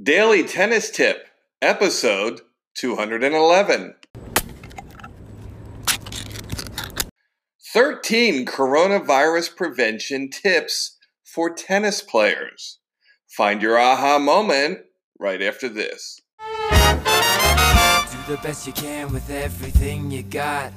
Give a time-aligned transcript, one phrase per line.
[0.00, 1.28] Daily Tennis Tip,
[1.60, 2.40] episode
[2.76, 3.94] 211.
[7.74, 12.78] 13 coronavirus prevention tips for tennis players.
[13.28, 14.78] Find your aha moment
[15.20, 16.22] right after this.
[16.40, 16.46] Do
[18.28, 20.72] the best you can with everything you got.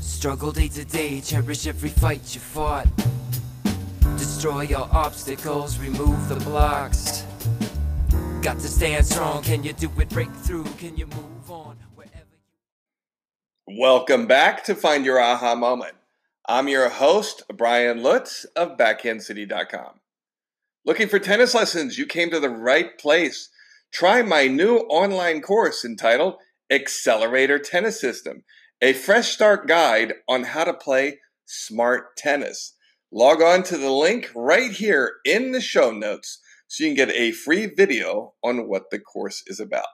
[0.00, 2.88] Struggle day to day, cherish every fight you fought.
[4.16, 7.19] Destroy your obstacles, remove the blocks.
[8.42, 9.42] Got to stand strong.
[9.42, 10.08] Can you do it?
[10.08, 10.64] Break through.
[10.78, 11.76] Can you move on?
[11.94, 12.24] Wherever
[13.68, 15.92] you Welcome back to Find Your Aha Moment.
[16.48, 20.00] I'm your host, Brian Lutz of BackhandCity.com.
[20.86, 21.98] Looking for tennis lessons?
[21.98, 23.50] You came to the right place.
[23.92, 26.36] Try my new online course entitled
[26.70, 28.44] Accelerator Tennis System,
[28.80, 32.72] a fresh start guide on how to play smart tennis.
[33.12, 36.38] Log on to the link right here in the show notes
[36.70, 39.86] so you can get a free video on what the course is about.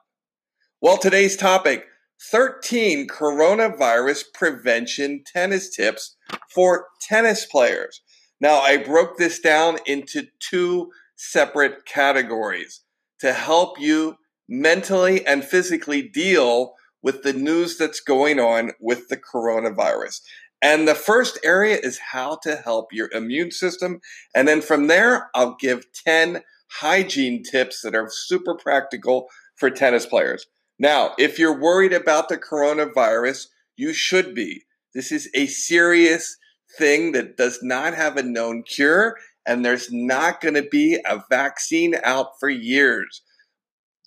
[0.82, 1.86] Well, today's topic
[2.30, 6.16] 13 coronavirus prevention tennis tips
[6.54, 8.02] for tennis players.
[8.42, 12.82] Now, I broke this down into two separate categories
[13.20, 19.16] to help you mentally and physically deal with the news that's going on with the
[19.16, 20.20] coronavirus.
[20.60, 24.00] And the first area is how to help your immune system.
[24.34, 30.06] And then from there, I'll give 10 hygiene tips that are super practical for tennis
[30.06, 30.46] players.
[30.78, 34.64] Now, if you're worried about the coronavirus, you should be.
[34.94, 36.36] This is a serious
[36.78, 41.22] thing that does not have a known cure, and there's not going to be a
[41.30, 43.22] vaccine out for years.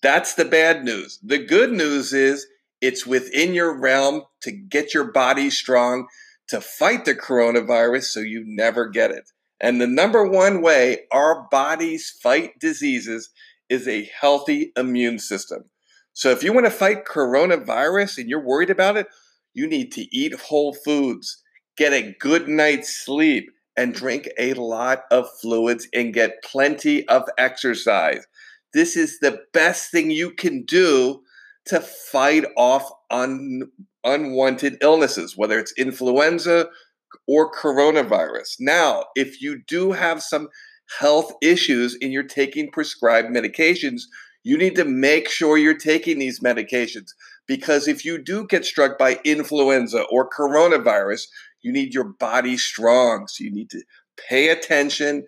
[0.02, 1.20] That's the bad news.
[1.24, 2.46] The good news is
[2.82, 6.08] it's within your realm to get your body strong
[6.48, 9.30] to fight the coronavirus so you never get it.
[9.62, 13.30] And the number one way our bodies fight diseases
[13.70, 15.66] is a healthy immune system.
[16.14, 19.08] So if you want to fight coronavirus and you're worried about it,
[19.54, 21.44] you need to eat whole foods,
[21.78, 27.24] get a good night's sleep, and drink a lot of fluids and get plenty of
[27.38, 28.26] exercise.
[28.74, 31.22] This is the best thing you can do
[31.66, 33.72] to fight off un-
[34.04, 36.68] unwanted illnesses, whether it's influenza
[37.28, 38.56] or coronavirus.
[38.60, 40.50] Now, if you do have some
[41.00, 44.02] health issues and you're taking prescribed medications,
[44.44, 47.10] you need to make sure you're taking these medications
[47.48, 51.28] because if you do get struck by influenza or coronavirus,
[51.62, 53.28] you need your body strong.
[53.28, 53.82] So you need to
[54.30, 55.26] pay attention,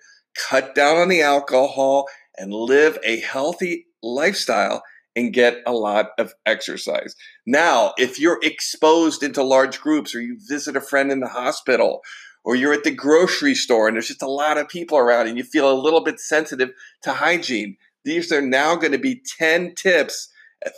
[0.50, 4.81] cut down on the alcohol, and live a healthy lifestyle
[5.16, 7.16] and get a lot of exercise.
[7.46, 12.02] Now, if you're exposed into large groups or you visit a friend in the hospital
[12.44, 15.38] or you're at the grocery store and there's just a lot of people around and
[15.38, 16.72] you feel a little bit sensitive
[17.04, 20.30] to hygiene, these are now going to be 10 tips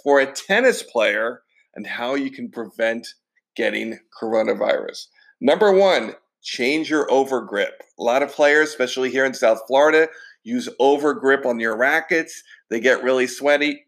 [0.03, 1.41] for a tennis player
[1.75, 3.07] and how you can prevent
[3.55, 5.07] getting coronavirus.
[5.39, 7.71] Number one, change your overgrip.
[7.99, 10.09] A lot of players, especially here in South Florida,
[10.43, 12.43] use overgrip on your rackets.
[12.69, 13.85] They get really sweaty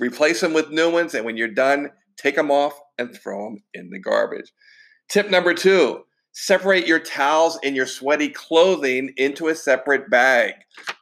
[0.00, 3.62] replace them with new ones, and when you're done, take them off and throw them
[3.74, 4.52] in the garbage.
[5.08, 6.02] Tip number two
[6.32, 10.52] separate your towels and your sweaty clothing into a separate bag.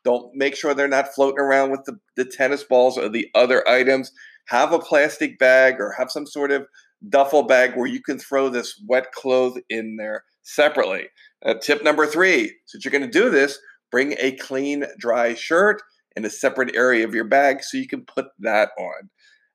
[0.04, 3.68] Don't make sure they're not floating around with the, the tennis balls or the other
[3.68, 4.12] items.
[4.46, 6.66] Have a plastic bag or have some sort of
[7.08, 11.06] duffel bag where you can throw this wet clothes in there separately.
[11.44, 13.58] Uh, tip number three since you're going to do this,
[13.90, 15.82] bring a clean, dry shirt
[16.16, 19.10] in a separate area of your bag so you can put that on.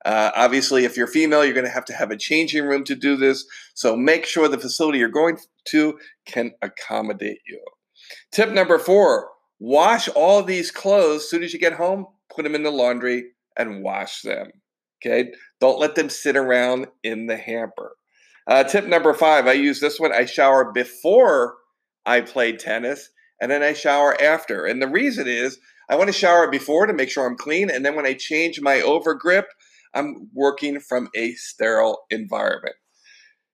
[0.06, 2.96] Uh, obviously, if you're female, you're going to have to have a changing room to
[2.96, 3.46] do this.
[3.74, 5.38] So make sure the facility you're going
[5.69, 7.62] to can accommodate you.
[8.31, 12.56] Tip number four wash all these clothes as soon as you get home, put them
[12.56, 13.25] in the laundry
[13.58, 14.48] and wash them.
[15.06, 15.31] Okay.
[15.59, 17.96] Don't let them sit around in the hamper.
[18.48, 20.14] Uh, tip number five I use this one.
[20.14, 21.56] I shower before
[22.06, 23.09] I play tennis
[23.42, 24.66] and then I shower after.
[24.66, 25.59] And the reason is
[25.90, 27.70] I want to shower before to make sure I'm clean.
[27.70, 29.46] And then when I change my overgrip,
[29.94, 32.75] I'm working from a sterile environment.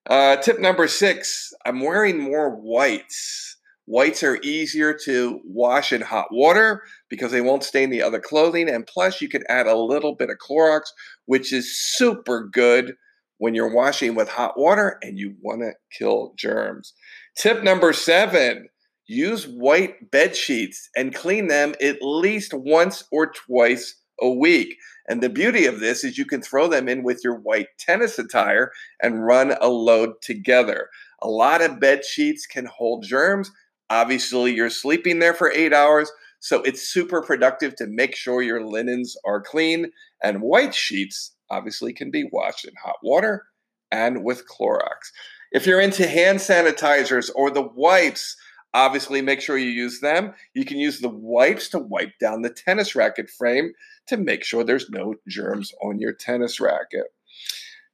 [0.07, 3.57] Uh, tip number six I'm wearing more whites.
[3.87, 8.67] Whites are easier to wash in hot water because they won't stain the other clothing.
[8.67, 10.81] And plus, you can add a little bit of Clorox,
[11.25, 12.95] which is super good
[13.37, 16.93] when you're washing with hot water and you want to kill germs.
[17.37, 18.69] Tip number seven
[19.07, 24.75] use white bed sheets and clean them at least once or twice a week.
[25.07, 28.17] And the beauty of this is you can throw them in with your white tennis
[28.17, 28.71] attire
[29.01, 30.89] and run a load together.
[31.21, 33.51] A lot of bed sheets can hold germs.
[33.89, 38.63] Obviously, you're sleeping there for eight hours, So it's super productive to make sure your
[38.63, 39.91] linens are clean.
[40.23, 43.45] And white sheets obviously can be washed in hot water
[43.91, 45.11] and with Clorox.
[45.51, 48.35] If you're into hand sanitizers or the wipes,
[48.75, 50.33] obviously make sure you use them.
[50.53, 53.71] You can use the wipes to wipe down the tennis racket frame
[54.07, 57.07] to make sure there's no germs on your tennis racket.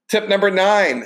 [0.10, 1.06] Tip number nine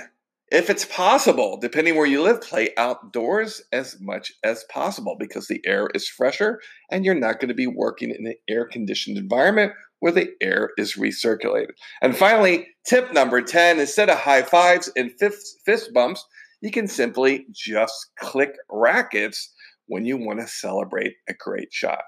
[0.52, 5.60] if it's possible, depending where you live, play outdoors as much as possible because the
[5.66, 6.62] air is fresher
[6.92, 10.70] and you're not going to be working in an air conditioned environment where the air
[10.78, 11.72] is recirculated.
[12.02, 16.24] And finally, tip number 10 instead of high fives and fist, fist bumps,
[16.66, 19.54] you can simply just click rackets
[19.86, 22.02] when you want to celebrate a great shot.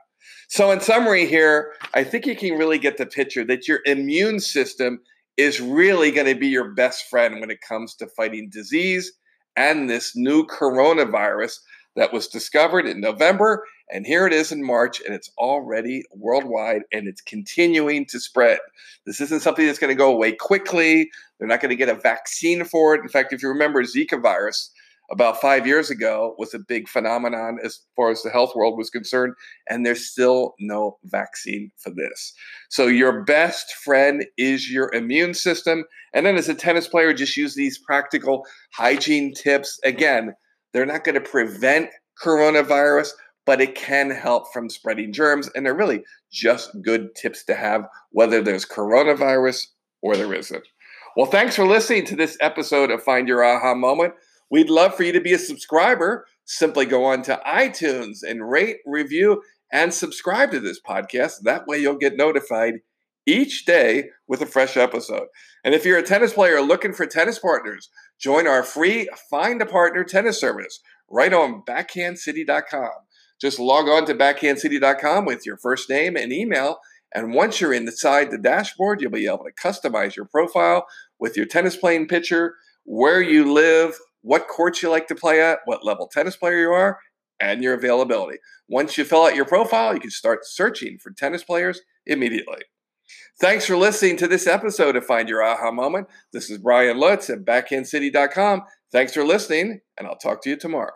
[0.49, 4.39] So, in summary, here, I think you can really get the picture that your immune
[4.39, 4.99] system
[5.37, 9.13] is really going to be your best friend when it comes to fighting disease
[9.55, 11.59] and this new coronavirus
[11.95, 13.63] that was discovered in November.
[13.91, 18.59] And here it is in March, and it's already worldwide and it's continuing to spread.
[19.05, 21.09] This isn't something that's going to go away quickly.
[21.39, 23.01] They're not going to get a vaccine for it.
[23.01, 24.71] In fact, if you remember Zika virus,
[25.09, 28.89] about five years ago was a big phenomenon as far as the health world was
[28.89, 29.33] concerned,
[29.69, 32.33] and there's still no vaccine for this.
[32.69, 35.85] So, your best friend is your immune system.
[36.13, 39.79] And then, as a tennis player, just use these practical hygiene tips.
[39.85, 40.33] Again,
[40.73, 41.89] they're not going to prevent
[42.21, 43.11] coronavirus,
[43.47, 45.49] but it can help from spreading germs.
[45.55, 49.67] And they're really just good tips to have, whether there's coronavirus
[50.03, 50.67] or there isn't.
[51.15, 54.13] Well, thanks for listening to this episode of Find Your Aha Moment.
[54.51, 56.27] We'd love for you to be a subscriber.
[56.45, 59.41] Simply go on to iTunes and rate, review,
[59.71, 61.41] and subscribe to this podcast.
[61.43, 62.75] That way you'll get notified
[63.25, 65.27] each day with a fresh episode.
[65.63, 67.89] And if you're a tennis player looking for tennis partners,
[68.19, 72.91] join our free Find a Partner tennis service right on backhandcity.com.
[73.39, 76.79] Just log on to backhandcity.com with your first name and email.
[77.13, 80.85] And once you're inside the dashboard, you'll be able to customize your profile
[81.19, 85.59] with your tennis playing picture, where you live, what courts you like to play at,
[85.65, 86.99] what level tennis player you are,
[87.39, 88.37] and your availability.
[88.67, 92.61] Once you fill out your profile, you can start searching for tennis players immediately.
[93.39, 96.07] Thanks for listening to this episode of Find Your Aha Moment.
[96.33, 98.63] This is Brian Lutz at backhandcity.com.
[98.91, 100.93] Thanks for listening, and I'll talk to you tomorrow.